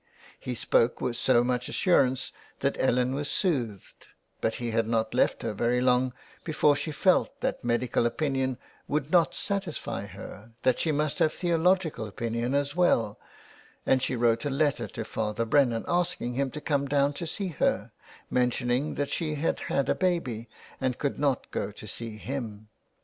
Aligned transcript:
He 0.39 0.55
spoke 0.55 0.99
with 0.99 1.15
so 1.15 1.43
much 1.43 1.69
assurance 1.69 2.31
that 2.61 2.75
Ellen 2.79 3.13
was 3.13 3.29
soothed, 3.29 4.07
but 4.41 4.55
he 4.55 4.71
had 4.71 4.87
not 4.87 5.13
left 5.13 5.43
her 5.43 5.53
very 5.53 5.79
long 5.79 6.11
before 6.43 6.75
she 6.75 6.91
felt 6.91 7.39
that 7.41 7.63
medical 7.63 8.07
opinion 8.07 8.57
would 8.87 9.11
not 9.11 9.35
satisfy 9.35 10.07
her, 10.07 10.53
that 10.63 10.79
she 10.79 10.91
must 10.91 11.19
have 11.19 11.31
theological 11.31 12.07
opinion 12.07 12.55
as 12.55 12.75
well, 12.75 13.19
and 13.85 14.01
she 14.01 14.15
wrote 14.15 14.43
a 14.43 14.49
letter 14.49 14.87
to 14.87 15.05
Father 15.05 15.45
Brennan 15.45 15.85
asking 15.87 16.33
him 16.33 16.49
to 16.49 16.61
come 16.61 16.87
down 16.87 17.13
to 17.13 17.27
see 17.27 17.49
her, 17.49 17.91
mentioning 18.31 18.95
that 18.95 19.11
she 19.11 19.35
had 19.35 19.59
had 19.59 19.87
a 19.87 19.93
baby 19.93 20.49
and 20.79 20.97
could 20.97 21.19
not 21.19 21.51
go 21.51 21.69
to 21.73 21.85
see 21.87 22.17
him. 22.17 22.69